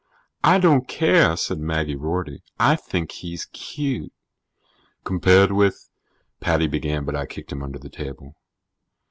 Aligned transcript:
"I 0.43 0.57
don't 0.57 0.87
care," 0.87 1.37
said 1.37 1.59
Maggie 1.59 1.95
Rorty. 1.95 2.41
"I 2.59 2.75
think 2.75 3.11
he's 3.11 3.45
cute." 3.45 4.11
"Compared 5.03 5.51
with" 5.51 5.91
Paddy 6.41 6.65
began, 6.65 7.05
but 7.05 7.15
I 7.15 7.27
kicked 7.27 7.51
him 7.51 7.61
under 7.61 7.77
the 7.77 7.87
table. 7.87 8.33